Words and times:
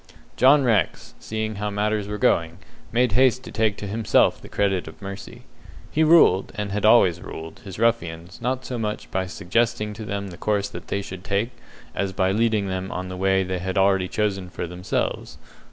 John 0.35 0.63
Rex, 0.63 1.13
seeing 1.19 1.57
how 1.57 1.69
matters 1.69 2.07
were 2.07 2.17
going, 2.17 2.57
made 2.91 3.11
haste 3.11 3.43
to 3.43 3.51
take 3.51 3.77
to 3.77 3.85
himself 3.85 4.41
the 4.41 4.49
credit 4.49 4.87
of 4.87 4.99
mercy. 4.99 5.43
He 5.91 6.03
ruled, 6.03 6.51
and 6.55 6.71
had 6.71 6.85
always 6.85 7.21
ruled, 7.21 7.59
his 7.59 7.77
ruffians 7.77 8.41
not 8.41 8.65
so 8.65 8.79
much 8.79 9.11
by 9.11 9.27
suggesting 9.27 9.93
to 9.93 10.03
them 10.03 10.29
the 10.29 10.37
course 10.37 10.69
they 10.69 11.03
should 11.03 11.23
take, 11.23 11.51
as 11.93 12.13
by 12.13 12.31
leading 12.31 12.65
them 12.67 12.91
on 12.91 13.09
the 13.09 13.15
way 13.15 13.43
they 13.43 13.59
had 13.59 13.77
already 13.77 14.07
chosen 14.07 14.49
for 14.49 14.65
themselves. 14.65 15.37